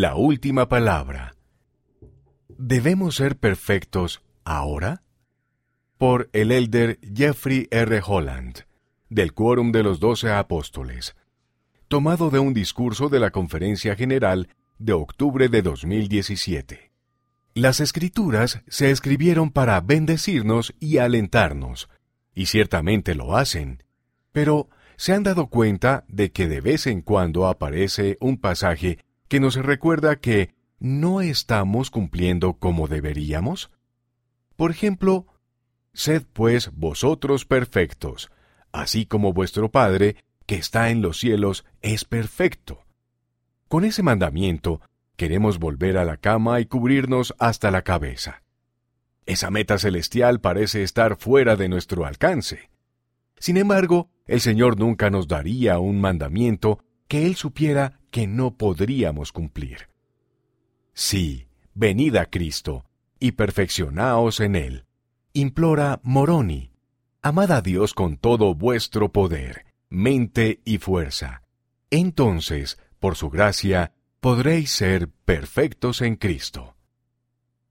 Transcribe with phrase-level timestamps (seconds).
[0.00, 1.34] La última palabra.
[2.56, 5.02] ¿Debemos ser perfectos ahora?
[5.96, 8.00] Por el elder Jeffrey R.
[8.06, 8.60] Holland,
[9.08, 11.16] del Quórum de los Doce Apóstoles,
[11.88, 14.48] tomado de un discurso de la Conferencia General
[14.78, 16.92] de octubre de 2017.
[17.54, 21.88] Las escrituras se escribieron para bendecirnos y alentarnos,
[22.36, 23.82] y ciertamente lo hacen,
[24.30, 29.40] pero ¿se han dado cuenta de que de vez en cuando aparece un pasaje que
[29.40, 33.70] nos recuerda que no estamos cumpliendo como deberíamos?
[34.56, 35.26] Por ejemplo,
[35.92, 38.30] Sed pues vosotros perfectos,
[38.72, 42.84] así como vuestro Padre, que está en los cielos, es perfecto.
[43.68, 44.80] Con ese mandamiento,
[45.16, 48.42] queremos volver a la cama y cubrirnos hasta la cabeza.
[49.26, 52.70] Esa meta celestial parece estar fuera de nuestro alcance.
[53.38, 59.32] Sin embargo, el Señor nunca nos daría un mandamiento que Él supiera que no podríamos
[59.32, 59.88] cumplir.
[60.94, 62.84] Sí, venid a Cristo,
[63.20, 64.84] y perfeccionaos en Él.
[65.32, 66.70] Implora Moroni.
[67.22, 71.42] Amad a Dios con todo vuestro poder, mente y fuerza.
[71.90, 76.76] Entonces, por su gracia, podréis ser perfectos en Cristo.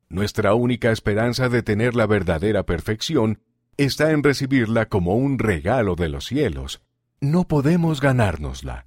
[0.09, 3.41] Nuestra única esperanza de tener la verdadera perfección
[3.75, 6.81] está en recibirla como un regalo de los cielos.
[7.19, 8.85] No podemos ganárnosla.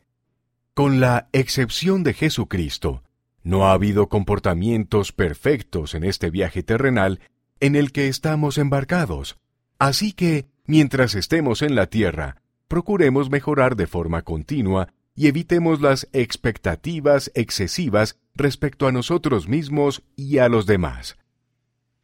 [0.80, 3.02] Con la excepción de Jesucristo,
[3.42, 7.20] no ha habido comportamientos perfectos en este viaje terrenal
[7.60, 9.36] en el que estamos embarcados.
[9.78, 16.08] Así que, mientras estemos en la tierra, procuremos mejorar de forma continua y evitemos las
[16.14, 21.18] expectativas excesivas respecto a nosotros mismos y a los demás.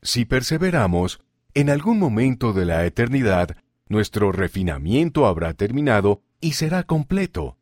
[0.03, 1.23] Si perseveramos,
[1.55, 3.57] en algún momento de la eternidad,
[3.89, 7.56] nuestro refinamiento habrá terminado y será completo,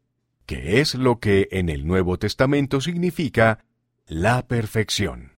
[0.46, 3.64] que es lo que en el Nuevo Testamento significa
[4.06, 5.32] la perfección.